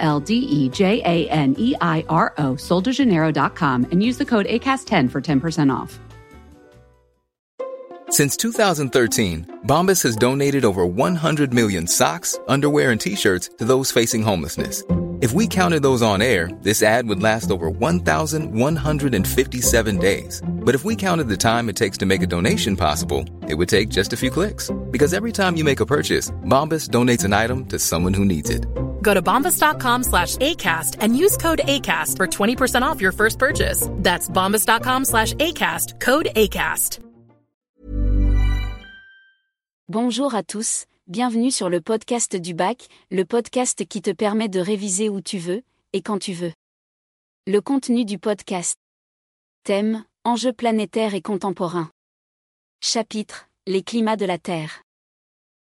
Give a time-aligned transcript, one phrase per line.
[0.00, 4.46] L D E J A N E I R O, soldejaneiro.com, and use the code
[4.46, 5.98] ACAST10 for 10% off.
[8.10, 13.90] Since 2013, Bombas has donated over 100 million socks, underwear, and t shirts to those
[13.90, 14.84] facing homelessness.
[15.20, 20.42] If we counted those on air, this ad would last over 1,157 days.
[20.46, 23.68] But if we counted the time it takes to make a donation possible, it would
[23.68, 24.70] take just a few clicks.
[24.90, 28.50] Because every time you make a purchase, Bombas donates an item to someone who needs
[28.50, 28.66] it.
[29.04, 33.88] Go to bombas.com slash ACAST and use code ACAST for 20% off your first purchase.
[34.02, 37.00] That's bombas.com slash ACAST, code ACAST.
[39.88, 44.58] Bonjour à tous, bienvenue sur le podcast du bac, le podcast qui te permet de
[44.58, 46.52] réviser où tu veux et quand tu veux.
[47.46, 48.76] Le contenu du podcast.
[49.64, 51.90] Thème Enjeux planétaires et contemporains.
[52.80, 54.82] Chapitre Les climats de la Terre.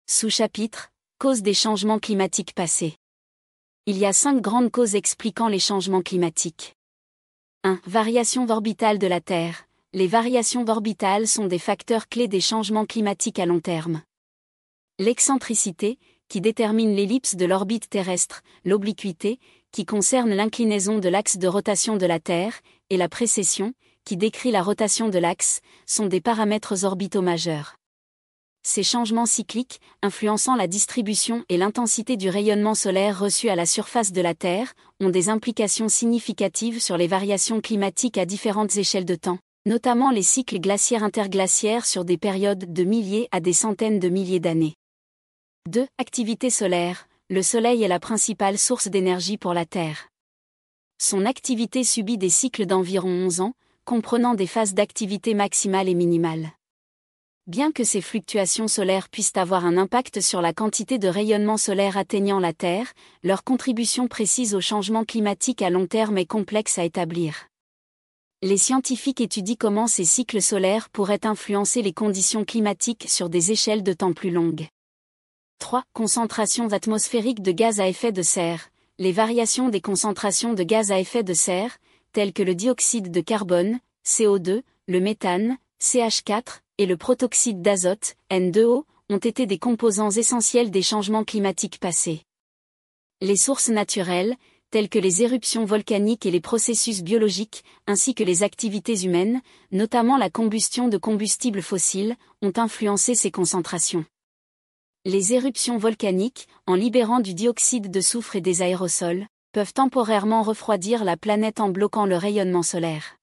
[0.09, 0.89] Sous-chapitre
[1.19, 2.97] Causes des changements climatiques passés.
[3.89, 6.75] Il y a cinq grandes causes expliquant les changements climatiques.
[7.63, 7.79] 1.
[7.85, 9.63] Variations orbitales de la Terre.
[9.93, 14.01] Les variations orbitales sont des facteurs clés des changements climatiques à long terme.
[14.99, 19.39] L'excentricité, qui détermine l'ellipse de l'orbite terrestre, l'obliquité,
[19.71, 22.59] qui concerne l'inclinaison de l'axe de rotation de la Terre,
[22.89, 27.76] et la précession, qui décrit la rotation de l'axe, sont des paramètres orbitaux majeurs.
[28.69, 34.11] Ces changements cycliques, influençant la distribution et l'intensité du rayonnement solaire reçu à la surface
[34.11, 39.16] de la Terre, ont des implications significatives sur les variations climatiques à différentes échelles de
[39.16, 44.09] temps, notamment les cycles glaciaires interglaciaires sur des périodes de milliers à des centaines de
[44.09, 44.75] milliers d'années.
[45.69, 45.88] 2.
[45.97, 47.07] Activité solaire.
[47.29, 50.09] Le Soleil est la principale source d'énergie pour la Terre.
[51.01, 53.53] Son activité subit des cycles d'environ 11 ans,
[53.85, 56.56] comprenant des phases d'activité maximale et minimale.
[57.47, 61.95] Bien que ces fluctuations solaires puissent avoir un impact sur la quantité de rayonnement solaire
[61.95, 62.91] atteignant la Terre,
[63.23, 67.47] leur contribution précise au changement climatique à long terme est complexe à établir.
[68.41, 73.81] Les scientifiques étudient comment ces cycles solaires pourraient influencer les conditions climatiques sur des échelles
[73.81, 74.67] de temps plus longues.
[75.59, 75.83] 3.
[75.93, 78.67] Concentrations atmosphériques de gaz à effet de serre.
[78.99, 81.77] Les variations des concentrations de gaz à effet de serre,
[82.11, 88.83] telles que le dioxyde de carbone, CO2, le méthane, CH4, et le protoxyde d'azote, N2O,
[89.09, 92.23] ont été des composants essentiels des changements climatiques passés.
[93.21, 94.35] Les sources naturelles,
[94.69, 100.17] telles que les éruptions volcaniques et les processus biologiques, ainsi que les activités humaines, notamment
[100.17, 104.05] la combustion de combustibles fossiles, ont influencé ces concentrations.
[105.05, 111.05] Les éruptions volcaniques, en libérant du dioxyde de soufre et des aérosols, peuvent temporairement refroidir
[111.05, 113.17] la planète en bloquant le rayonnement solaire.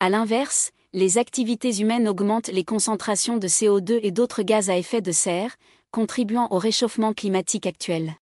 [0.00, 5.00] À l'inverse, les activités humaines augmentent les concentrations de CO2 et d'autres gaz à effet
[5.00, 5.56] de serre,
[5.90, 8.14] contribuant au réchauffement climatique actuel.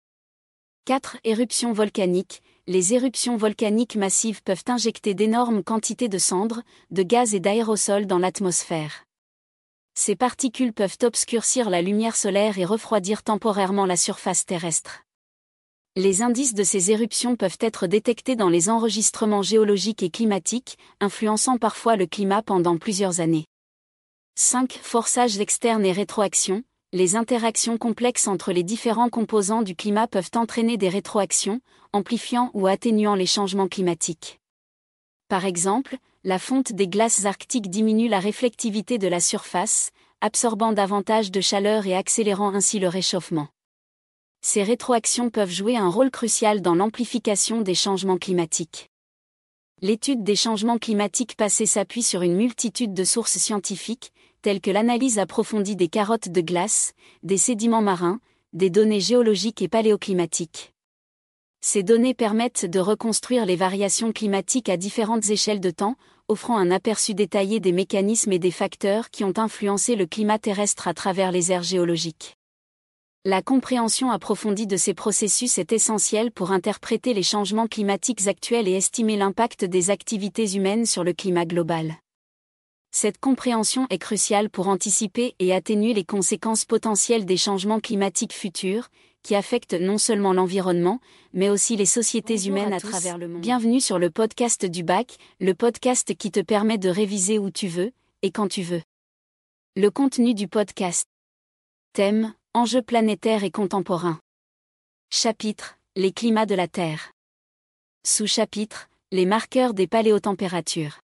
[0.87, 1.19] 4.
[1.25, 2.43] Éruptions volcaniques.
[2.67, 8.19] Les éruptions volcaniques massives peuvent injecter d'énormes quantités de cendres, de gaz et d'aérosols dans
[8.19, 9.05] l'atmosphère.
[9.95, 15.04] Ces particules peuvent obscurcir la lumière solaire et refroidir temporairement la surface terrestre.
[15.97, 21.57] Les indices de ces éruptions peuvent être détectés dans les enregistrements géologiques et climatiques, influençant
[21.57, 23.45] parfois le climat pendant plusieurs années.
[24.35, 24.73] 5.
[24.83, 26.65] Forçages externes et rétroactions.
[26.93, 31.61] Les interactions complexes entre les différents composants du climat peuvent entraîner des rétroactions,
[31.93, 34.41] amplifiant ou atténuant les changements climatiques.
[35.29, 41.31] Par exemple, la fonte des glaces arctiques diminue la réflectivité de la surface, absorbant davantage
[41.31, 43.47] de chaleur et accélérant ainsi le réchauffement.
[44.47, 48.91] Ces rétroactions peuvent jouer un rôle crucial dans l'amplification des changements climatiques.
[49.81, 54.13] L'étude des changements climatiques passés s'appuie sur une multitude de sources scientifiques,
[54.43, 56.93] telles que l'analyse approfondie des carottes de glace,
[57.23, 58.21] des sédiments marins,
[58.53, 60.75] des données géologiques et paléoclimatiques.
[61.63, 65.97] Ces données permettent de reconstruire les variations climatiques à différentes échelles de temps,
[66.29, 70.87] offrant un aperçu détaillé des mécanismes et des facteurs qui ont influencé le climat terrestre
[70.87, 72.37] à travers les aires géologiques.
[73.27, 78.73] La compréhension approfondie de ces processus est essentielle pour interpréter les changements climatiques actuels et
[78.73, 81.95] estimer l'impact des activités humaines sur le climat global.
[82.91, 88.91] Cette compréhension est cruciale pour anticiper et atténuer les conséquences potentielles des changements climatiques futurs,
[89.23, 91.01] qui affectent non seulement l'environnement,
[91.33, 93.41] mais aussi les sociétés humaines à, travers le monde.
[93.41, 97.69] Bienvenue sur le podcast du bac, le podcast qui te permet de réviser où tu
[97.69, 98.83] veux, et quand tu veux.
[99.77, 101.07] Le contenu du podcast.
[101.95, 104.21] Thème, Enjeux planétaires et contemporains.
[105.11, 107.11] Chapitre Les climats de la Terre.
[108.07, 111.01] Sous-chapitre Les marqueurs des paléotempératures.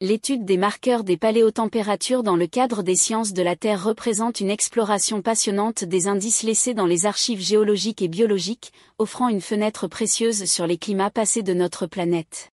[0.00, 4.50] L'étude des marqueurs des paléotempératures dans le cadre des sciences de la Terre représente une
[4.50, 10.44] exploration passionnante des indices laissés dans les archives géologiques et biologiques, offrant une fenêtre précieuse
[10.44, 12.50] sur les climats passés de notre planète.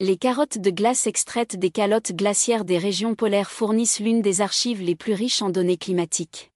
[0.00, 4.82] Les carottes de glace extraites des calottes glaciaires des régions polaires fournissent l'une des archives
[4.82, 6.51] les plus riches en données climatiques.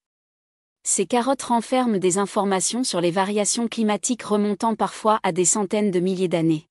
[0.89, 5.99] Ces carottes renferment des informations sur les variations climatiques remontant parfois à des centaines de
[5.99, 6.69] milliers d'années.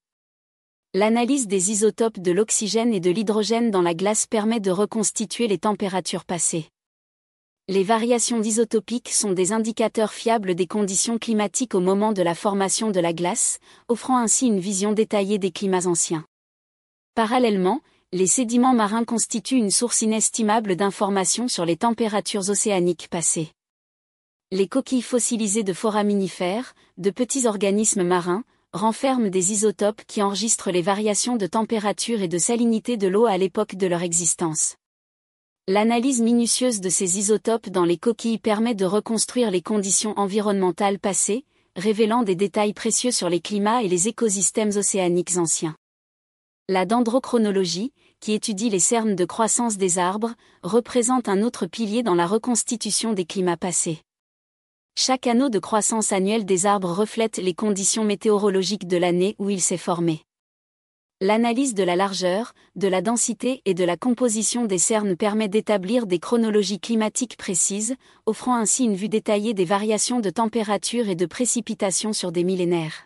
[0.93, 5.57] L'analyse des isotopes de l'oxygène et de l'hydrogène dans la glace permet de reconstituer les
[5.57, 6.69] températures passées.
[7.67, 12.91] Les variations isotopiques sont des indicateurs fiables des conditions climatiques au moment de la formation
[12.91, 13.59] de la glace,
[13.89, 16.23] offrant ainsi une vision détaillée des climats anciens.
[17.15, 17.81] Parallèlement,
[18.13, 23.54] les sédiments marins constituent une source inestimable d'informations sur les températures océaniques passées
[24.51, 28.43] les coquilles fossilisées de foraminifères, de petits organismes marins,
[28.73, 33.37] renferment des isotopes qui enregistrent les variations de température et de salinité de l'eau à
[33.37, 34.75] l'époque de leur existence.
[35.67, 41.43] L'analyse minutieuse de ces isotopes dans les coquilles permet de reconstruire les conditions environnementales passées,
[41.75, 45.75] révélant des détails précieux sur les climats et les écosystèmes océaniques anciens.
[46.69, 52.15] La dendrochronologie, qui étudie les cernes de croissance des arbres, représente un autre pilier dans
[52.15, 54.04] la reconstitution des climats passés.
[54.97, 59.59] Chaque anneau de croissance annuelle des arbres reflète les conditions météorologiques de l'année où il
[59.59, 60.21] s'est formé.
[61.19, 66.07] L'analyse de la largeur, de la densité et de la composition des cernes permet d'établir
[66.07, 67.95] des chronologies climatiques précises,
[68.25, 73.05] offrant ainsi une vue détaillée des variations de température et de précipitation sur des millénaires.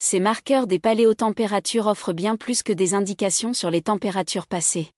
[0.00, 4.90] Ces marqueurs des paléotempératures offrent bien plus que des indications sur les températures passées.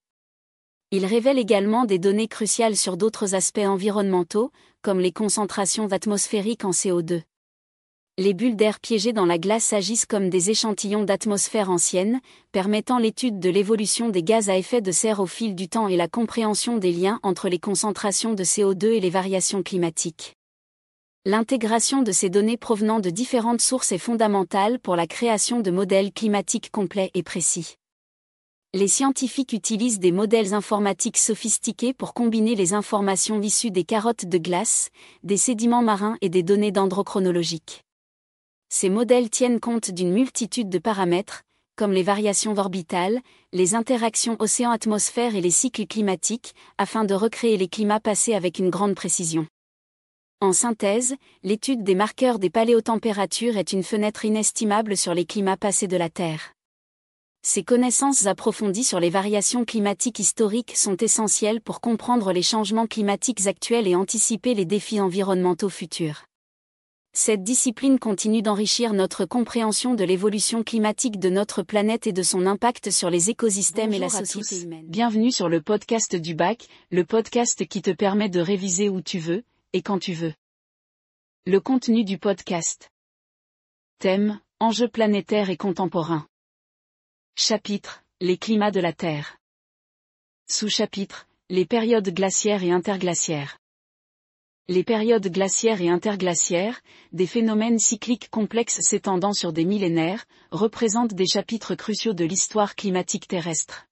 [0.92, 4.50] Il révèle également des données cruciales sur d'autres aspects environnementaux,
[4.82, 7.22] comme les concentrations atmosphériques en CO2.
[8.18, 12.20] Les bulles d'air piégées dans la glace agissent comme des échantillons d'atmosphère ancienne,
[12.50, 15.96] permettant l'étude de l'évolution des gaz à effet de serre au fil du temps et
[15.96, 20.34] la compréhension des liens entre les concentrations de CO2 et les variations climatiques.
[21.24, 26.12] L'intégration de ces données provenant de différentes sources est fondamentale pour la création de modèles
[26.12, 27.76] climatiques complets et précis
[28.72, 34.38] les scientifiques utilisent des modèles informatiques sophistiqués pour combiner les informations issues des carottes de
[34.38, 34.90] glace,
[35.24, 37.82] des sédiments marins et des données dendrochronologiques.
[38.68, 41.42] Ces modèles tiennent compte d'une multitude de paramètres,
[41.74, 43.18] comme les variations orbitales,
[43.52, 48.70] les interactions océan-atmosphère et les cycles climatiques, afin de recréer les climats passés avec une
[48.70, 49.48] grande précision.
[50.40, 55.88] En synthèse, l'étude des marqueurs des paléotempératures est une fenêtre inestimable sur les climats passés
[55.88, 56.52] de la Terre.
[57.42, 63.46] Ces connaissances approfondies sur les variations climatiques historiques sont essentielles pour comprendre les changements climatiques
[63.46, 66.26] actuels et anticiper les défis environnementaux futurs.
[67.14, 72.46] Cette discipline continue d'enrichir notre compréhension de l'évolution climatique de notre planète et de son
[72.46, 74.86] impact sur les écosystèmes et la société humaine.
[74.86, 79.18] Bienvenue sur le podcast du bac, le podcast qui te permet de réviser où tu
[79.18, 79.42] veux,
[79.72, 80.34] et quand tu veux.
[81.46, 82.90] Le contenu du podcast.
[83.98, 86.26] Thème, enjeux planétaires et contemporains.
[87.36, 89.38] Chapitre Les climats de la Terre.
[90.46, 93.58] Sous-chapitre Les périodes glaciaires et interglaciaires.
[94.68, 96.80] Les périodes glaciaires et interglaciaires,
[97.12, 103.26] des phénomènes cycliques complexes s'étendant sur des millénaires, représentent des chapitres cruciaux de l'histoire climatique
[103.26, 103.86] terrestre.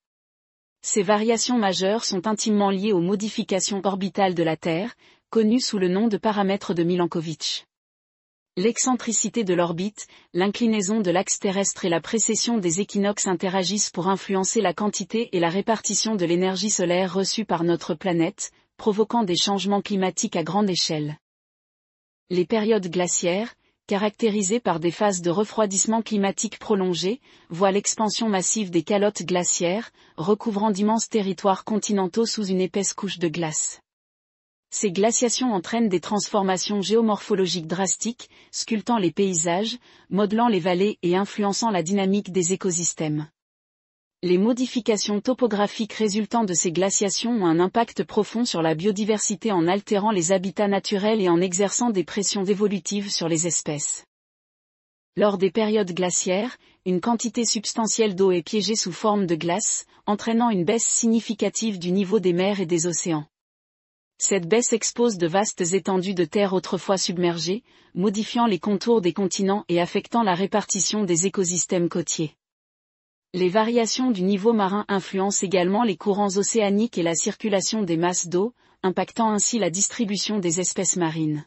[0.83, 4.95] Ces variations majeures sont intimement liées aux modifications orbitales de la Terre,
[5.31, 7.65] connues sous le nom de paramètres de Milankovitch.
[8.59, 14.61] L'excentricité de l'orbite, l'inclinaison de l'axe terrestre et la précession des équinoxes interagissent pour influencer
[14.61, 19.81] la quantité et la répartition de l'énergie solaire reçue par notre planète, provoquant des changements
[19.81, 21.19] climatiques à grande échelle.
[22.31, 23.55] Les périodes glaciaires,
[23.87, 30.73] caractérisées par des phases de refroidissement climatique prolongées, voient l'expansion massive des calottes glaciaires, recouvrant
[30.73, 33.81] d'immenses territoires continentaux sous une épaisse couche de glace.
[34.71, 39.79] Ces glaciations entraînent des transformations géomorphologiques drastiques, sculptant les paysages,
[40.11, 43.29] modelant les vallées et influençant la dynamique des écosystèmes.
[44.23, 49.69] Les modifications topographiques résultant de ces glaciations ont un impact profond sur la biodiversité en
[49.69, 54.05] altérant les habitats naturels et en exerçant des pressions évolutives sur les espèces.
[55.17, 60.51] Lors des périodes glaciaires, une quantité substantielle d'eau est piégée sous forme de glace, entraînant
[60.51, 63.27] une baisse significative du niveau des mers et des océans.
[64.21, 67.63] Cette baisse expose de vastes étendues de terre autrefois submergées,
[67.95, 72.35] modifiant les contours des continents et affectant la répartition des écosystèmes côtiers.
[73.33, 78.27] Les variations du niveau marin influencent également les courants océaniques et la circulation des masses
[78.27, 81.45] d'eau, impactant ainsi la distribution des espèces marines.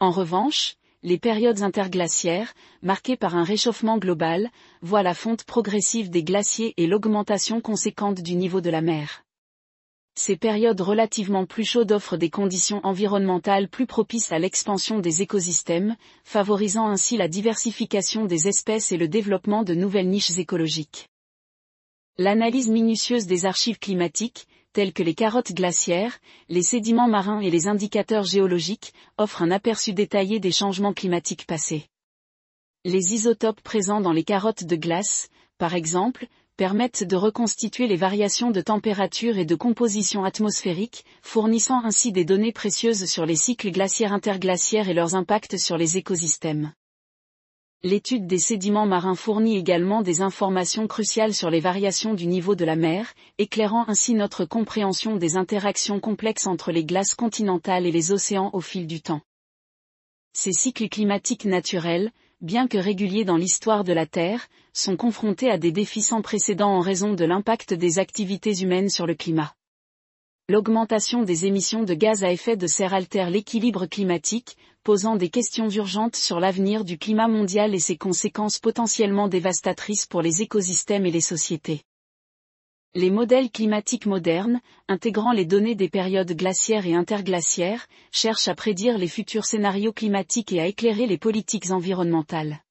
[0.00, 4.50] En revanche, les périodes interglaciaires, marquées par un réchauffement global,
[4.80, 9.24] voient la fonte progressive des glaciers et l'augmentation conséquente du niveau de la mer.
[10.14, 15.96] Ces périodes relativement plus chaudes offrent des conditions environnementales plus propices à l'expansion des écosystèmes,
[16.22, 21.08] favorisant ainsi la diversification des espèces et le développement de nouvelles niches écologiques.
[22.18, 26.18] L'analyse minutieuse des archives climatiques, telles que les carottes glaciaires,
[26.50, 31.86] les sédiments marins et les indicateurs géologiques, offre un aperçu détaillé des changements climatiques passés.
[32.84, 38.50] Les isotopes présents dans les carottes de glace, par exemple, permettent de reconstituer les variations
[38.50, 44.12] de température et de composition atmosphérique, fournissant ainsi des données précieuses sur les cycles glaciaires
[44.12, 46.72] interglaciaires et leurs impacts sur les écosystèmes.
[47.84, 52.64] L'étude des sédiments marins fournit également des informations cruciales sur les variations du niveau de
[52.64, 58.12] la mer, éclairant ainsi notre compréhension des interactions complexes entre les glaces continentales et les
[58.12, 59.22] océans au fil du temps.
[60.32, 65.58] Ces cycles climatiques naturels, bien que réguliers dans l'histoire de la Terre, sont confrontés à
[65.58, 69.54] des défis sans précédent en raison de l'impact des activités humaines sur le climat.
[70.48, 75.70] L'augmentation des émissions de gaz à effet de serre altère l'équilibre climatique, posant des questions
[75.70, 81.12] urgentes sur l'avenir du climat mondial et ses conséquences potentiellement dévastatrices pour les écosystèmes et
[81.12, 81.84] les sociétés.
[82.94, 88.98] Les modèles climatiques modernes, intégrant les données des périodes glaciaires et interglaciaires, cherchent à prédire
[88.98, 92.62] les futurs scénarios climatiques et à éclairer les politiques environnementales.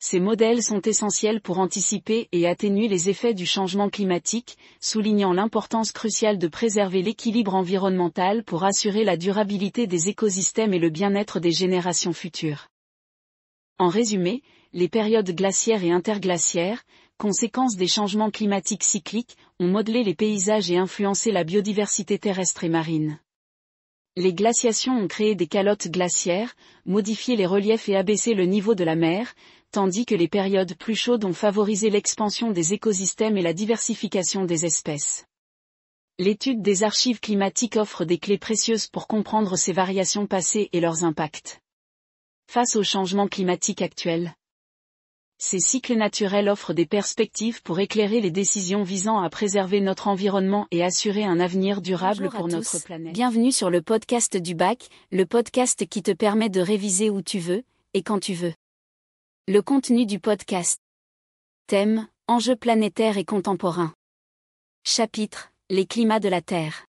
[0.00, 5.92] Ces modèles sont essentiels pour anticiper et atténuer les effets du changement climatique, soulignant l'importance
[5.92, 11.52] cruciale de préserver l'équilibre environnemental pour assurer la durabilité des écosystèmes et le bien-être des
[11.52, 12.66] générations futures.
[13.78, 14.42] En résumé,
[14.72, 16.82] les périodes glaciaires et interglaciaires,
[17.18, 22.70] conséquences des changements climatiques cycliques, ont modelé les paysages et influencé la biodiversité terrestre et
[22.70, 23.20] marine.
[24.16, 26.54] Les glaciations ont créé des calottes glaciaires,
[26.86, 29.34] modifié les reliefs et abaissé le niveau de la mer,
[29.70, 34.64] tandis que les périodes plus chaudes ont favorisé l'expansion des écosystèmes et la diversification des
[34.64, 35.26] espèces.
[36.18, 41.04] L'étude des archives climatiques offre des clés précieuses pour comprendre ces variations passées et leurs
[41.04, 41.60] impacts.
[42.50, 44.34] Face aux changements climatiques actuels,
[45.38, 50.66] ces cycles naturels offrent des perspectives pour éclairer les décisions visant à préserver notre environnement
[50.72, 53.14] et assurer un avenir durable pour notre planète.
[53.14, 57.38] Bienvenue sur le podcast du bac, le podcast qui te permet de réviser où tu
[57.38, 57.62] veux,
[57.94, 58.52] et quand tu veux.
[59.46, 60.80] Le contenu du podcast.
[61.68, 63.94] Thème, enjeux planétaires et contemporains.
[64.84, 66.86] Chapitre, les climats de la Terre.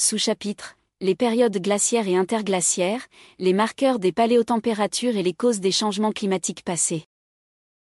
[0.00, 3.08] Sous-chapitre, les périodes glaciaires et interglaciaires,
[3.40, 7.07] les marqueurs des paléotempératures et les causes des changements climatiques passés.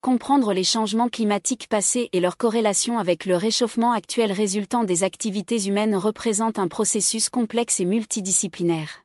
[0.04, 5.64] Comprendre les changements climatiques passés et leur corrélation avec le réchauffement actuel résultant des activités
[5.64, 9.02] humaines représente un processus complexe et multidisciplinaire.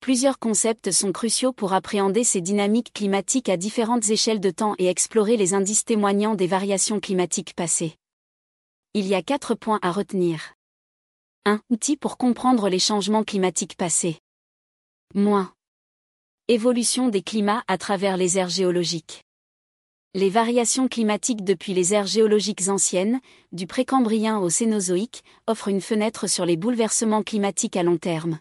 [0.00, 4.86] Plusieurs concepts sont cruciaux pour appréhender ces dynamiques climatiques à différentes échelles de temps et
[4.86, 7.94] explorer les indices témoignant des variations climatiques passées.
[8.94, 10.54] Il y a quatre points à retenir.
[11.44, 11.60] 1.
[11.68, 14.16] Outils pour comprendre les changements climatiques passés.
[15.14, 15.52] Moins.
[16.48, 19.22] Évolution des climats à travers les aires géologiques.
[20.14, 23.20] Les variations climatiques depuis les ères géologiques anciennes,
[23.52, 28.40] du précambrien au Cénozoïque, offrent une fenêtre sur les bouleversements climatiques à long terme.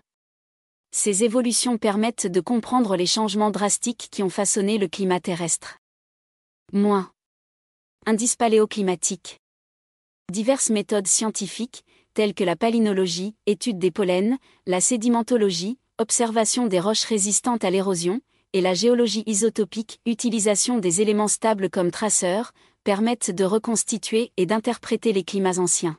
[0.91, 5.77] Ces évolutions permettent de comprendre les changements drastiques qui ont façonné le climat terrestre.
[6.71, 7.12] Moins.
[8.05, 9.41] Indice paléoclimatique.
[10.31, 11.83] Diverses méthodes scientifiques,
[12.13, 18.21] telles que la palynologie, étude des pollens, la sédimentologie, observation des roches résistantes à l'érosion,
[18.54, 25.13] et la géologie isotopique, utilisation des éléments stables comme traceurs, permettent de reconstituer et d'interpréter
[25.13, 25.98] les climats anciens.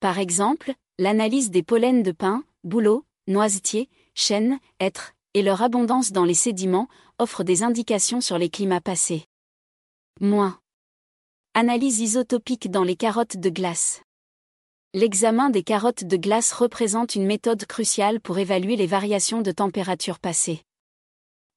[0.00, 6.24] Par exemple, L'analyse des pollens de pin, bouleau, noisetier, chêne, hêtre, et leur abondance dans
[6.24, 6.86] les sédiments,
[7.18, 9.24] offre des indications sur les climats passés.
[11.52, 14.02] Analyse isotopique dans les carottes de glace.
[14.92, 20.20] L'examen des carottes de glace représente une méthode cruciale pour évaluer les variations de température
[20.20, 20.62] passées.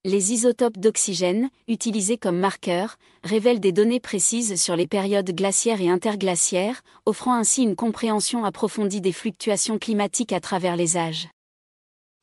[0.07, 5.89] Les isotopes d'oxygène, utilisés comme marqueurs, révèlent des données précises sur les périodes glaciaires et
[5.89, 11.27] interglaciaires, offrant ainsi une compréhension approfondie des fluctuations climatiques à travers les âges.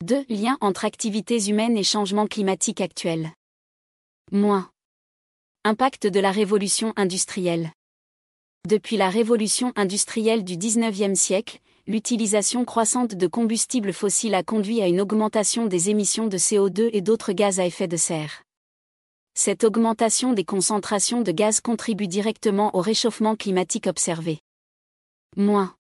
[0.03, 0.25] 2.
[0.31, 3.33] Lien entre activités humaines et changements climatiques actuels.
[4.33, 4.71] Moins.
[5.65, 7.71] Impact de la révolution industrielle.
[8.67, 14.89] Depuis la révolution industrielle du XIXe siècle, l'utilisation croissante de combustibles fossiles a conduit à
[14.89, 18.43] une augmentation des émissions de CO2 et d'autres gaz à effet de serre.
[19.35, 24.39] Cette augmentation des concentrations de gaz contribue directement au réchauffement climatique observé.
[25.37, 25.75] Moins.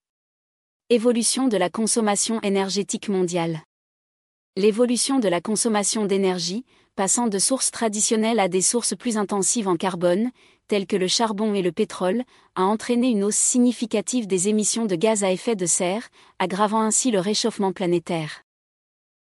[0.90, 3.62] Évolution de la consommation énergétique mondiale.
[4.56, 6.64] L'évolution de la consommation d'énergie,
[6.94, 10.30] passant de sources traditionnelles à des sources plus intensives en carbone,
[10.68, 12.24] telles que le charbon et le pétrole,
[12.54, 16.08] a entraîné une hausse significative des émissions de gaz à effet de serre,
[16.38, 18.42] aggravant ainsi le réchauffement planétaire.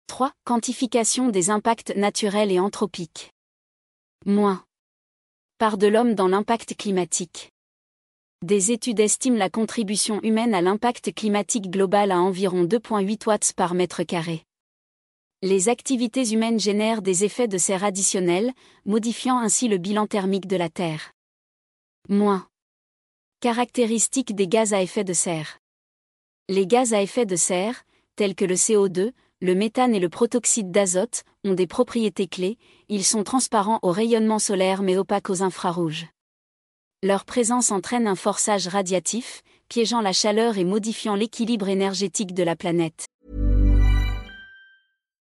[0.09, 0.33] 3.
[0.45, 3.31] Quantification des impacts naturels et anthropiques.
[4.25, 4.65] Moins.
[5.59, 7.51] Part de l'homme dans l'impact climatique.
[8.43, 13.75] Des études estiment la contribution humaine à l'impact climatique global à environ 2,8 watts par
[13.75, 14.48] mètre carré.
[15.41, 18.53] Les activités humaines génèrent des effets de serre additionnels,
[18.85, 21.13] modifiant ainsi le bilan thermique de la Terre.
[23.39, 25.61] Caractéristiques des gaz à effet de serre.
[26.49, 27.85] Les gaz à effet de serre,
[28.17, 33.05] tels que le CO2, le méthane et le protoxyde d'azote, ont des propriétés clés, ils
[33.05, 36.07] sont transparents au rayonnement solaire mais opaques aux infrarouges.
[37.05, 42.57] Leur présence entraîne un forçage radiatif, piégeant la chaleur et modifiant l'équilibre énergétique de la
[42.57, 43.07] planète.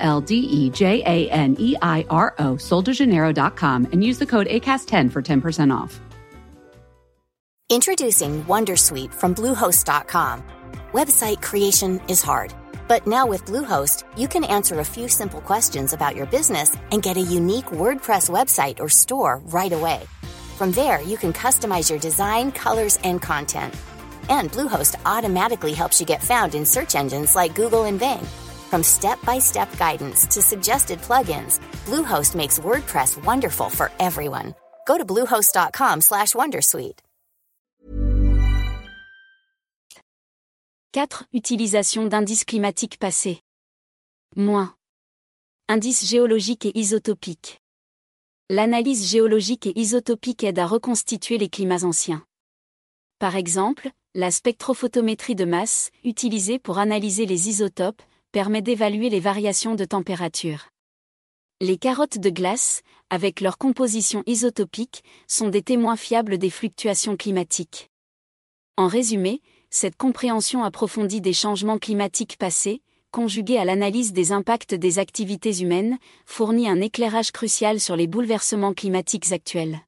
[0.00, 4.46] L D E J A N E I R O, soldejaneiro.com, and use the code
[4.46, 6.00] ACAST10 for 10% off.
[7.68, 10.44] Introducing Wondersuite from Bluehost.com.
[10.92, 12.54] Website creation is hard,
[12.86, 17.02] but now with Bluehost, you can answer a few simple questions about your business and
[17.02, 20.00] get a unique WordPress website or store right away.
[20.56, 23.74] From there, you can customize your design, colors, and content.
[24.28, 28.24] And Bluehost automatically helps you get found in search engines like Google and Bing.
[28.70, 34.54] From step-by-step guidance to suggested plugins, Bluehost makes WordPress wonderful for everyone.
[34.86, 37.00] Go to bluehost.com/wondersuite.
[40.92, 41.24] 4.
[41.34, 43.42] Utilisation d'indices climatiques passés.
[44.34, 44.74] Moins.
[45.68, 47.60] Indices géologiques et isotopiques.
[48.48, 52.24] L'analyse géologique et isotopique aide à reconstituer les climats anciens.
[53.18, 58.00] Par exemple, la spectrophotométrie de masse, utilisée pour analyser les isotopes,
[58.36, 60.66] permet d'évaluer les variations de température.
[61.62, 67.88] Les carottes de glace, avec leur composition isotopique, sont des témoins fiables des fluctuations climatiques.
[68.76, 74.98] En résumé, cette compréhension approfondie des changements climatiques passés, conjuguée à l'analyse des impacts des
[74.98, 75.96] activités humaines,
[76.26, 79.85] fournit un éclairage crucial sur les bouleversements climatiques actuels.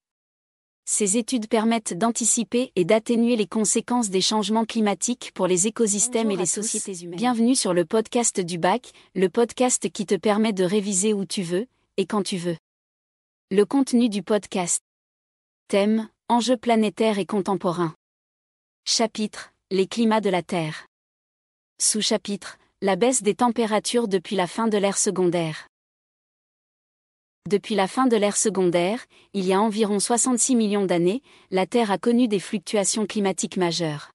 [0.90, 6.40] Ces études permettent d'anticiper et d'atténuer les conséquences des changements climatiques pour les écosystèmes Bonjour
[6.40, 6.62] et les tous.
[6.62, 7.18] sociétés humaines.
[7.18, 11.42] Bienvenue sur le podcast du bac, le podcast qui te permet de réviser où tu
[11.42, 11.66] veux
[11.98, 12.56] et quand tu veux.
[13.50, 14.80] Le contenu du podcast.
[15.68, 17.94] Thème Enjeux planétaires et contemporains.
[18.86, 20.86] Chapitre Les climats de la Terre.
[21.78, 25.68] Sous-chapitre La baisse des températures depuis la fin de l'ère secondaire.
[27.48, 31.90] Depuis la fin de l'ère secondaire, il y a environ 66 millions d'années, la Terre
[31.90, 34.10] a connu des fluctuations climatiques majeures.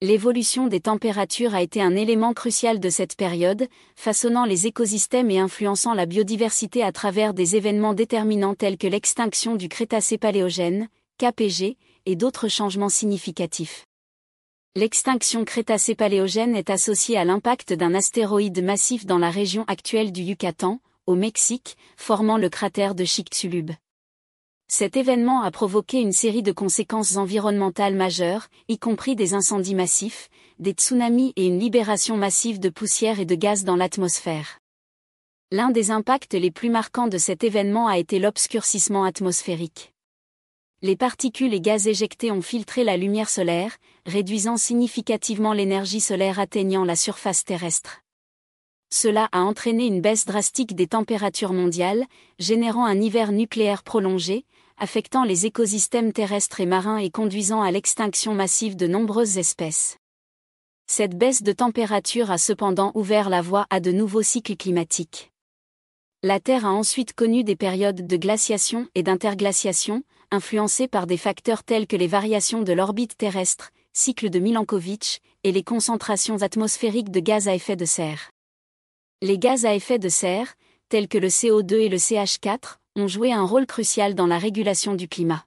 [0.00, 5.40] L'évolution des températures a été un élément crucial de cette période, façonnant les écosystèmes et
[5.40, 10.86] influençant la biodiversité à travers des événements déterminants tels que l'extinction du Crétacé paléogène,
[11.18, 13.86] KPG, et d'autres changements significatifs.
[14.76, 20.78] L'extinction Crétacé-Paléogène est associée à l'impact d'un astéroïde massif dans la région actuelle du Yucatan,
[21.06, 23.70] au Mexique, formant le cratère de Chicxulub.
[24.68, 30.28] Cet événement a provoqué une série de conséquences environnementales majeures, y compris des incendies massifs,
[30.58, 34.58] des tsunamis et une libération massive de poussière et de gaz dans l'atmosphère.
[35.52, 39.92] L'un des impacts les plus marquants de cet événement a été l'obscurcissement atmosphérique.
[40.82, 46.84] Les particules et gaz éjectés ont filtré la lumière solaire, réduisant significativement l'énergie solaire atteignant
[46.84, 48.02] la surface terrestre.
[48.90, 52.04] Cela a entraîné une baisse drastique des températures mondiales,
[52.38, 54.44] générant un hiver nucléaire prolongé,
[54.78, 59.98] affectant les écosystèmes terrestres et marins et conduisant à l'extinction massive de nombreuses espèces.
[60.86, 65.32] Cette baisse de température a cependant ouvert la voie à de nouveaux cycles climatiques.
[66.22, 71.64] La Terre a ensuite connu des périodes de glaciation et d'interglaciation, influencées par des facteurs
[71.64, 77.20] tels que les variations de l'orbite terrestre, cycle de Milankovitch, et les concentrations atmosphériques de
[77.20, 78.30] gaz à effet de serre.
[79.22, 80.56] Les gaz à effet de serre,
[80.90, 84.94] tels que le CO2 et le CH4, ont joué un rôle crucial dans la régulation
[84.94, 85.46] du climat.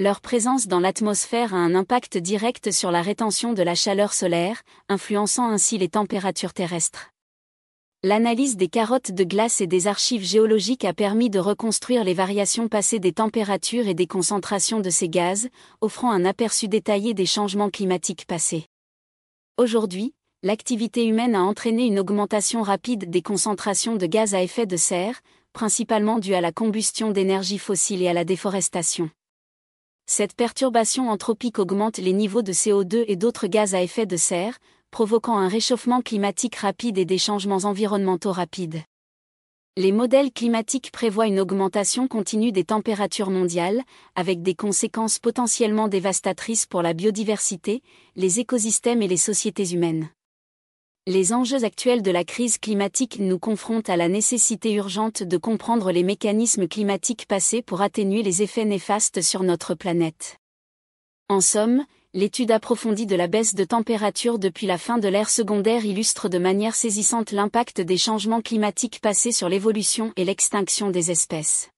[0.00, 4.62] Leur présence dans l'atmosphère a un impact direct sur la rétention de la chaleur solaire,
[4.88, 7.10] influençant ainsi les températures terrestres.
[8.02, 12.66] L'analyse des carottes de glace et des archives géologiques a permis de reconstruire les variations
[12.66, 15.48] passées des températures et des concentrations de ces gaz,
[15.80, 18.66] offrant un aperçu détaillé des changements climatiques passés.
[19.58, 20.12] Aujourd'hui,
[20.44, 25.22] l'activité humaine a entraîné une augmentation rapide des concentrations de gaz à effet de serre,
[25.54, 29.08] principalement due à la combustion d'énergie fossile et à la déforestation.
[30.04, 34.58] Cette perturbation anthropique augmente les niveaux de CO2 et d'autres gaz à effet de serre,
[34.90, 38.82] provoquant un réchauffement climatique rapide et des changements environnementaux rapides.
[39.78, 43.82] Les modèles climatiques prévoient une augmentation continue des températures mondiales,
[44.14, 47.82] avec des conséquences potentiellement dévastatrices pour la biodiversité,
[48.14, 50.10] les écosystèmes et les sociétés humaines.
[51.06, 55.92] Les enjeux actuels de la crise climatique nous confrontent à la nécessité urgente de comprendre
[55.92, 60.38] les mécanismes climatiques passés pour atténuer les effets néfastes sur notre planète.
[61.28, 65.84] En somme, l'étude approfondie de la baisse de température depuis la fin de l'ère secondaire
[65.84, 71.68] illustre de manière saisissante l'impact des changements climatiques passés sur l'évolution et l'extinction des espèces.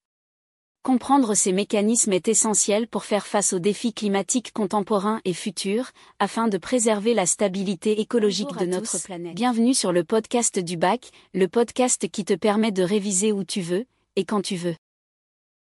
[0.87, 6.47] Comprendre ces mécanismes est essentiel pour faire face aux défis climatiques contemporains et futurs, afin
[6.47, 9.35] de préserver la stabilité écologique de notre planète.
[9.35, 13.59] Bienvenue sur le podcast du bac, le podcast qui te permet de réviser où tu
[13.59, 13.83] veux,
[14.15, 14.77] et quand tu veux.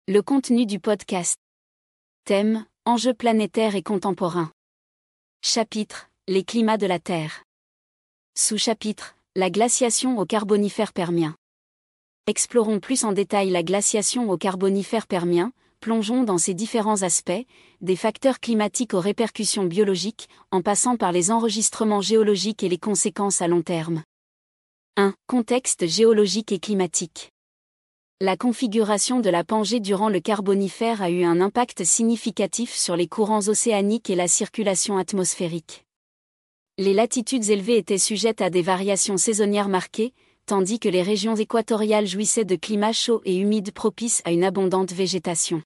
[0.08, 1.38] Le contenu du podcast.
[2.26, 4.52] Thème, enjeux planétaires et contemporains.
[5.42, 7.46] Chapitre, les climats de la Terre.
[8.38, 11.36] Sous-chapitre, la glaciation au carbonifère permien.
[12.28, 17.46] Explorons plus en détail la glaciation au carbonifère permien, plongeons dans ses différents aspects,
[17.82, 23.44] des facteurs climatiques aux répercussions biologiques, en passant par les enregistrements géologiques et les conséquences
[23.44, 24.02] à long terme.
[24.98, 25.14] 1.
[25.28, 27.30] Contexte géologique et climatique.
[28.20, 33.08] La configuration de la Pangée durant le Carbonifère a eu un impact significatif sur les
[33.08, 35.86] courants océaniques et la circulation atmosphérique.
[36.80, 40.14] Les latitudes élevées étaient sujettes à des variations saisonnières marquées,
[40.46, 44.94] tandis que les régions équatoriales jouissaient de climats chauds et humides propices à une abondante
[44.94, 45.64] végétation.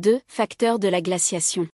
[0.00, 0.20] 2.
[0.26, 1.68] Facteurs de la glaciation.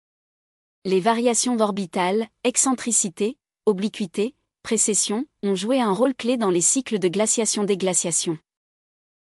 [0.86, 7.10] Les variations orbitales, excentricité, obliquité, précession, ont joué un rôle clé dans les cycles de
[7.10, 8.38] glaciation-déglaciation.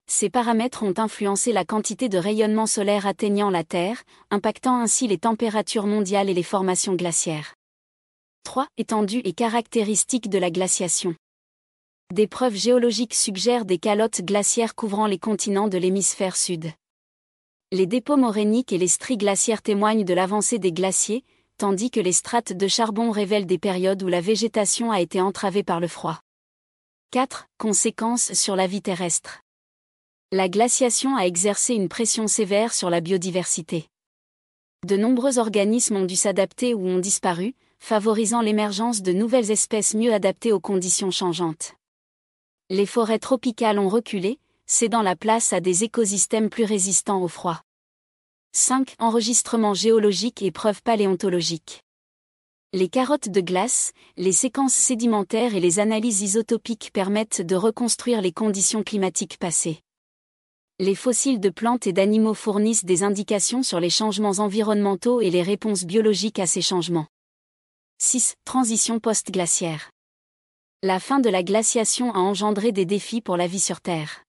[0.07, 5.19] Ces paramètres ont influencé la quantité de rayonnement solaire atteignant la Terre, impactant ainsi les
[5.19, 7.55] températures mondiales et les formations glaciaires.
[8.45, 8.67] 3.
[8.77, 11.15] Étendue et caractéristiques de la glaciation.
[12.13, 16.73] Des preuves géologiques suggèrent des calottes glaciaires couvrant les continents de l'hémisphère sud.
[17.71, 21.25] Les dépôts moréniques et les stries glaciaires témoignent de l'avancée des glaciers,
[21.57, 25.63] tandis que les strates de charbon révèlent des périodes où la végétation a été entravée
[25.63, 26.21] par le froid.
[27.13, 27.47] 4.
[27.59, 29.43] Conséquences sur la vie terrestre.
[30.33, 33.87] La glaciation a exercé une pression sévère sur la biodiversité.
[34.85, 40.13] De nombreux organismes ont dû s'adapter ou ont disparu, favorisant l'émergence de nouvelles espèces mieux
[40.13, 41.77] adaptées aux conditions changeantes
[42.71, 47.63] les forêts tropicales ont reculé, cédant la place à des écosystèmes plus résistants au froid.
[48.53, 48.95] 5.
[49.01, 51.83] Enregistrements géologiques et preuves paléontologiques.
[52.73, 58.31] Les carottes de glace, les séquences sédimentaires et les analyses isotopiques permettent de reconstruire les
[58.31, 59.81] conditions climatiques passées.
[60.79, 65.43] Les fossiles de plantes et d'animaux fournissent des indications sur les changements environnementaux et les
[65.43, 67.09] réponses biologiques à ces changements.
[67.99, 68.37] 6.
[68.45, 69.91] Transition post-glaciaire
[70.83, 74.25] la fin de la glaciation a engendré des défis pour la vie sur Terre.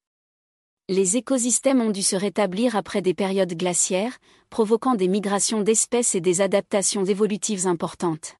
[0.89, 4.17] Les écosystèmes ont dû se rétablir après des périodes glaciaires,
[4.49, 8.35] provoquant des migrations d'espèces et des adaptations évolutives importantes.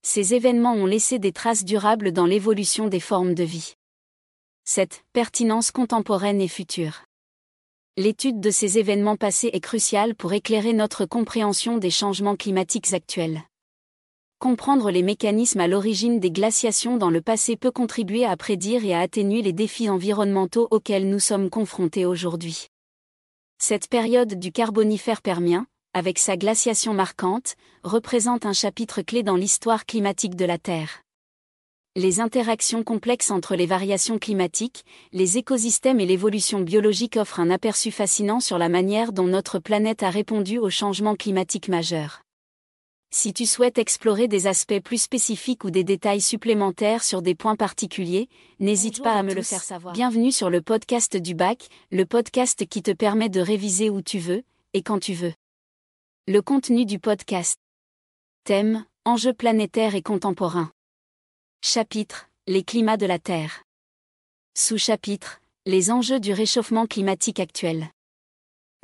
[0.00, 3.74] Ces événements ont laissé des traces durables dans l'évolution des formes de vie.
[4.64, 7.02] Cette pertinence contemporaine et future.
[7.98, 13.42] L'étude de ces événements passés est cruciale pour éclairer notre compréhension des changements climatiques actuels.
[14.40, 18.94] Comprendre les mécanismes à l'origine des glaciations dans le passé peut contribuer à prédire et
[18.94, 22.68] à atténuer les défis environnementaux auxquels nous sommes confrontés aujourd'hui.
[23.60, 29.86] Cette période du Carbonifère permien, avec sa glaciation marquante, représente un chapitre clé dans l'histoire
[29.86, 31.02] climatique de la Terre.
[31.96, 37.90] Les interactions complexes entre les variations climatiques, les écosystèmes et l'évolution biologique offrent un aperçu
[37.90, 42.22] fascinant sur la manière dont notre planète a répondu aux changements climatiques majeurs.
[43.10, 47.56] Si tu souhaites explorer des aspects plus spécifiques ou des détails supplémentaires sur des points
[47.56, 48.28] particuliers,
[48.60, 49.94] n'hésite pas à, me le faire savoir.
[49.94, 54.18] Bienvenue sur le podcast du bac, le podcast qui te permet de réviser où tu
[54.18, 54.42] veux,
[54.74, 55.32] et quand tu veux.
[56.26, 57.56] Le contenu du podcast.
[58.44, 60.70] Thème, enjeux planétaires et contemporains.
[61.64, 63.64] Chapitre, les climats de la Terre.
[64.54, 67.88] Sous-chapitre, les enjeux du réchauffement climatique actuel.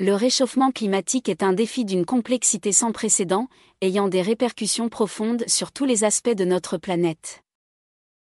[0.01, 3.47] Le réchauffement climatique est un défi d'une complexité sans précédent,
[3.79, 7.43] ayant des répercussions profondes sur tous les aspects de notre planète.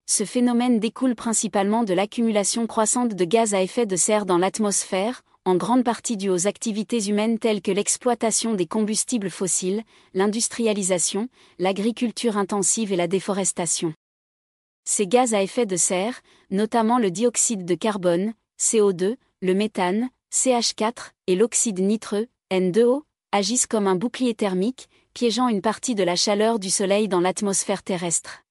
[0.04, 5.22] Ce phénomène découle principalement de l'accumulation croissante de gaz à effet de serre dans l'atmosphère,
[5.44, 11.28] en grande partie due aux activités humaines telles que l'exploitation des combustibles fossiles, l'industrialisation,
[11.60, 13.94] l'agriculture intensive et la déforestation.
[14.84, 21.12] Ces gaz à effet de serre, notamment le dioxyde de carbone, CO2, le méthane, CH4,
[21.26, 26.58] et l'oxyde nitreux, N2O, agissent comme un bouclier thermique, piégeant une partie de la chaleur
[26.58, 28.44] du Soleil dans l'atmosphère terrestre.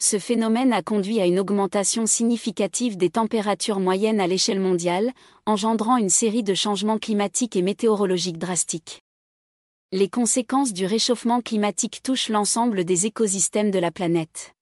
[0.00, 5.12] Ce phénomène a conduit à une augmentation significative des températures moyennes à l'échelle mondiale,
[5.46, 9.00] engendrant une série de changements climatiques et météorologiques drastiques.
[9.90, 14.54] Les conséquences du réchauffement climatique touchent l'ensemble des écosystèmes de la planète.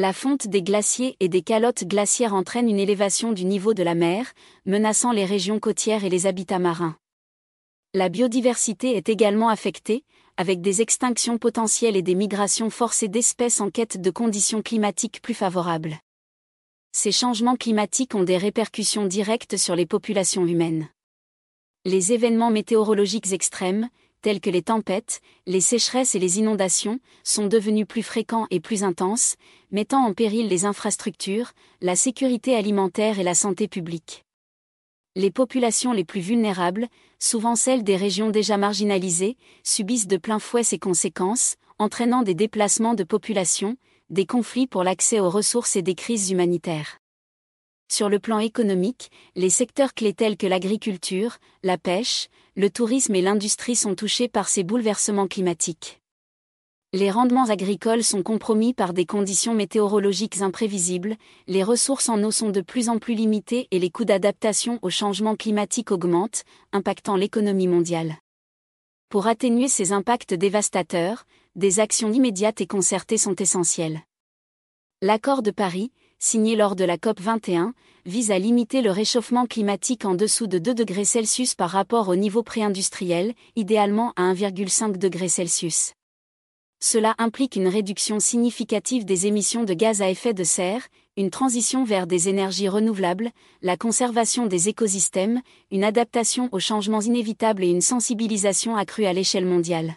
[0.00, 3.96] La fonte des glaciers et des calottes glaciaires entraîne une élévation du niveau de la
[3.96, 4.32] mer,
[4.64, 6.96] menaçant les régions côtières et les habitats marins.
[7.94, 10.04] La biodiversité est également affectée,
[10.36, 15.34] avec des extinctions potentielles et des migrations forcées d'espèces en quête de conditions climatiques plus
[15.34, 15.98] favorables.
[16.92, 20.88] Ces changements climatiques ont des répercussions directes sur les populations humaines.
[21.84, 23.88] Les événements météorologiques extrêmes,
[24.22, 28.84] tels que les tempêtes, les sécheresses et les inondations, sont devenus plus fréquents et plus
[28.84, 29.36] intenses,
[29.70, 34.24] mettant en péril les infrastructures, la sécurité alimentaire et la santé publique.
[35.16, 36.86] Les populations les plus vulnérables,
[37.18, 42.94] souvent celles des régions déjà marginalisées, subissent de plein fouet ces conséquences, entraînant des déplacements
[42.94, 43.76] de population,
[44.10, 46.98] des conflits pour l'accès aux ressources et des crises humanitaires.
[47.90, 53.22] Sur le plan économique, les secteurs clés tels que l'agriculture, la pêche, le tourisme et
[53.22, 56.00] l'industrie sont touchés par ces bouleversements climatiques.
[56.92, 62.50] Les rendements agricoles sont compromis par des conditions météorologiques imprévisibles, les ressources en eau sont
[62.50, 67.68] de plus en plus limitées et les coûts d'adaptation au changement climatique augmentent, impactant l'économie
[67.68, 68.16] mondiale.
[69.08, 71.24] Pour atténuer ces impacts dévastateurs,
[71.56, 74.02] des actions immédiates et concertées sont essentielles.
[75.00, 80.04] L'accord de Paris, signé lors de la COP 21, vise à limiter le réchauffement climatique
[80.04, 85.28] en dessous de 2 degrés Celsius par rapport au niveau pré-industriel, idéalement à 1,5 degrés
[85.28, 85.92] Celsius.
[86.80, 91.84] Cela implique une réduction significative des émissions de gaz à effet de serre, une transition
[91.84, 93.30] vers des énergies renouvelables,
[93.62, 99.46] la conservation des écosystèmes, une adaptation aux changements inévitables et une sensibilisation accrue à l'échelle
[99.46, 99.96] mondiale.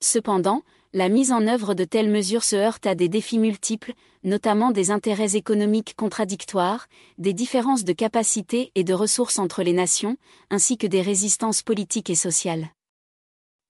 [0.00, 0.62] Cependant,
[0.94, 3.92] la mise en œuvre de telles mesures se heurte à des défis multiples,
[4.24, 6.86] notamment des intérêts économiques contradictoires,
[7.18, 10.16] des différences de capacités et de ressources entre les nations,
[10.50, 12.70] ainsi que des résistances politiques et sociales.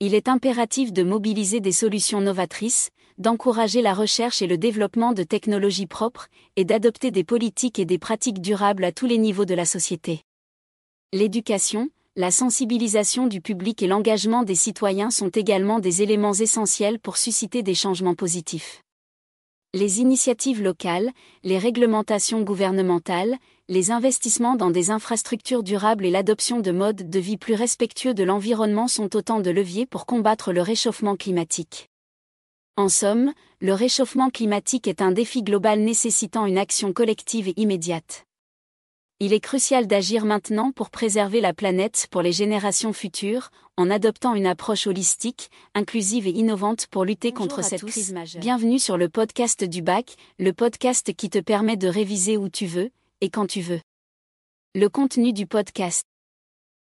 [0.01, 5.25] Il est impératif de mobiliser des solutions novatrices, d'encourager la recherche et le développement de
[5.25, 9.55] technologies propres, et d'adopter des politiques et des pratiques durables à tous les niveaux de
[9.55, 10.23] la société.
[11.13, 17.17] L'éducation, la sensibilisation du public et l'engagement des citoyens sont également des éléments essentiels pour
[17.17, 18.83] susciter des changements positifs.
[19.73, 21.13] Les initiatives locales,
[21.45, 23.37] les réglementations gouvernementales,
[23.69, 28.25] les investissements dans des infrastructures durables et l'adoption de modes de vie plus respectueux de
[28.25, 31.89] l'environnement sont autant de leviers pour combattre le réchauffement climatique.
[32.77, 38.28] En somme, le réchauffement climatique est un défi global nécessitant une action collective et immédiate.
[39.21, 44.37] Il est crucial d'agir maintenant pour préserver la planète pour les générations futures, en adoptant
[44.37, 48.41] une approche holistique, inclusive et innovante pour lutter contre cette crise majeure.
[48.41, 52.67] Bienvenue sur le podcast du bac, le podcast qui te permet de réviser où tu
[52.67, 53.81] veux, et quand tu veux.
[54.77, 56.05] Le contenu du podcast.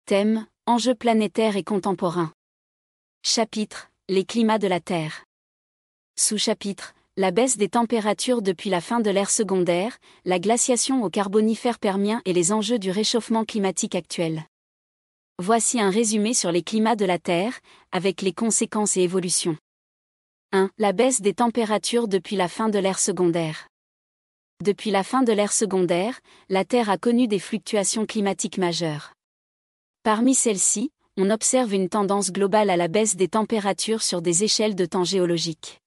[0.07, 2.33] Thème, enjeux planétaires et contemporains.
[3.23, 5.27] Chapitre, les climats de la Terre.
[6.18, 11.79] Sous-chapitre, la baisse des températures depuis la fin de l'ère secondaire, la glaciation au carbonifère
[11.79, 14.44] permien et les enjeux du réchauffement climatique actuel.
[15.38, 19.59] Voici un résumé sur les climats de la Terre, avec les conséquences et évolutions.
[20.53, 20.70] 1.
[20.79, 23.68] La baisse des températures depuis la fin de l'ère secondaire.
[24.64, 29.12] Depuis la fin de l'ère secondaire, la Terre a connu des fluctuations climatiques majeures.
[30.03, 34.75] Parmi celles-ci, on observe une tendance globale à la baisse des températures sur des échelles
[34.75, 35.82] de temps géologiques.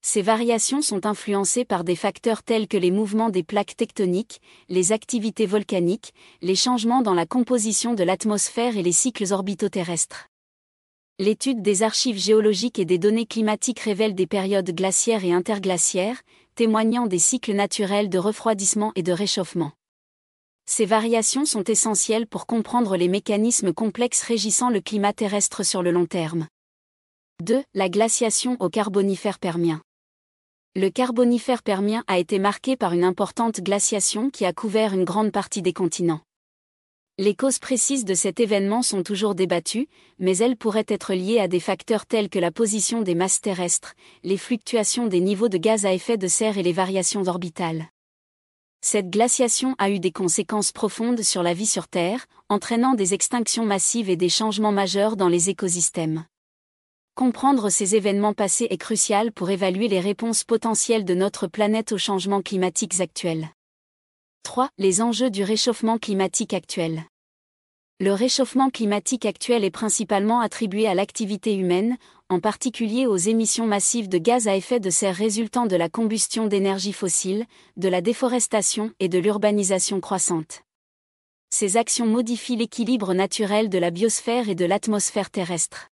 [0.00, 4.92] Ces variations sont influencées par des facteurs tels que les mouvements des plaques tectoniques, les
[4.92, 10.28] activités volcaniques, les changements dans la composition de l'atmosphère et les cycles orbitoterrestres.
[11.18, 16.22] L'étude des archives géologiques et des données climatiques révèle des périodes glaciaires et interglaciaires,
[16.54, 19.72] témoignant des cycles naturels de refroidissement et de réchauffement.
[20.66, 25.90] Ces variations sont essentielles pour comprendre les mécanismes complexes régissant le climat terrestre sur le
[25.90, 26.46] long terme.
[27.42, 27.64] 2.
[27.74, 29.80] La glaciation au Carbonifère permien.
[30.80, 35.32] Le Carbonifère permien a été marqué par une importante glaciation qui a couvert une grande
[35.32, 36.20] partie des continents.
[37.18, 39.88] Les causes précises de cet événement sont toujours débattues,
[40.20, 43.94] mais elles pourraient être liées à des facteurs tels que la position des masses terrestres,
[44.22, 47.88] les fluctuations des niveaux de gaz à effet de serre et les variations orbitales.
[48.80, 53.66] Cette glaciation a eu des conséquences profondes sur la vie sur Terre, entraînant des extinctions
[53.66, 56.24] massives et des changements majeurs dans les écosystèmes.
[57.18, 61.98] Comprendre ces événements passés est crucial pour évaluer les réponses potentielles de notre planète aux
[61.98, 63.48] changements climatiques actuels.
[64.44, 64.68] 3.
[64.78, 67.02] Les enjeux du réchauffement climatique actuel.
[67.98, 71.96] Le réchauffement climatique actuel est principalement attribué à l'activité humaine,
[72.28, 76.46] en particulier aux émissions massives de gaz à effet de serre résultant de la combustion
[76.46, 80.62] d'énergie fossile, de la déforestation et de l'urbanisation croissante.
[81.50, 85.88] Ces actions modifient l'équilibre naturel de la biosphère et de l'atmosphère terrestre.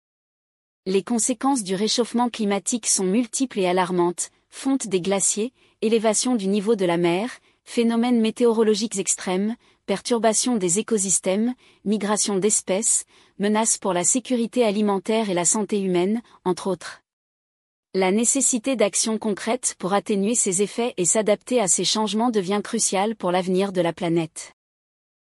[0.88, 6.76] Les conséquences du réchauffement climatique sont multiples et alarmantes, fonte des glaciers, élévation du niveau
[6.76, 9.56] de la mer, phénomènes météorologiques extrêmes,
[9.88, 13.06] perturbation des écosystèmes, migration d'espèces,
[13.40, 17.02] menaces pour la sécurité alimentaire et la santé humaine, entre autres.
[17.96, 23.16] La nécessité d'actions concrètes pour atténuer ces effets et s'adapter à ces changements devient cruciale
[23.16, 24.54] pour l'avenir de la planète.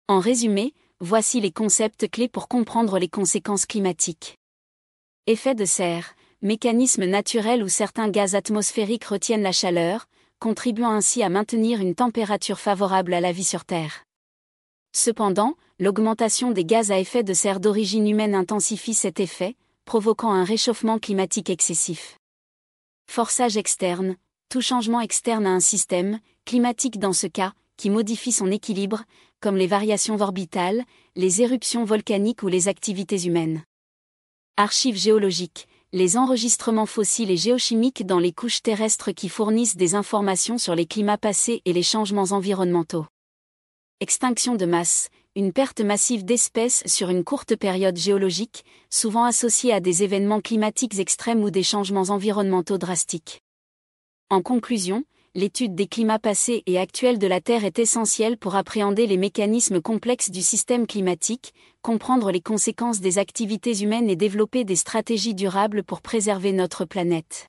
[0.07, 4.40] En résumé, voici les concepts clés pour comprendre les conséquences climatiques.
[5.31, 10.09] Effet de serre, mécanisme naturel où certains gaz atmosphériques retiennent la chaleur,
[10.41, 14.03] contribuant ainsi à maintenir une température favorable à la vie sur Terre.
[14.93, 20.43] Cependant, l'augmentation des gaz à effet de serre d'origine humaine intensifie cet effet, provoquant un
[20.43, 22.19] réchauffement climatique excessif.
[23.09, 24.17] Forçage externe,
[24.49, 29.05] tout changement externe à un système, climatique dans ce cas, qui modifie son équilibre,
[29.39, 30.83] comme les variations orbitales,
[31.15, 33.63] les éruptions volcaniques ou les activités humaines.
[34.57, 40.59] Archives géologiques, les enregistrements fossiles et géochimiques dans les couches terrestres qui fournissent des informations
[40.59, 43.07] sur les climats passés et les changements environnementaux.
[44.01, 49.81] Extinction de masse, une perte massive d'espèces sur une courte période géologique, souvent associée à
[49.81, 53.43] des événements climatiques extrêmes ou des changements environnementaux drastiques.
[54.29, 55.05] En conclusion,
[55.37, 59.81] l'étude des climats passés et actuels de la Terre est essentielle pour appréhender les mécanismes
[59.81, 65.85] complexes du système climatique, comprendre les conséquences des activités humaines et développer des stratégies durables
[65.85, 67.49] pour préserver notre planète.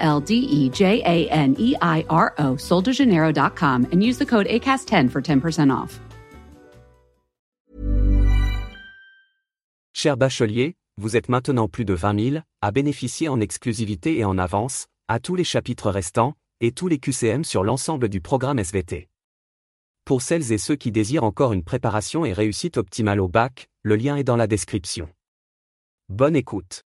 [0.01, 2.57] L D E J A N E I R O,
[3.91, 5.99] and use the code ACAST10 for 10% off.
[9.93, 14.37] Cher bachelier, vous êtes maintenant plus de 20 000 à bénéficier en exclusivité et en
[14.37, 19.09] avance, à tous les chapitres restants, et tous les QCM sur l'ensemble du programme SVT.
[20.05, 23.95] Pour celles et ceux qui désirent encore une préparation et réussite optimale au bac, le
[23.95, 25.09] lien est dans la description.
[26.09, 26.83] Bonne écoute.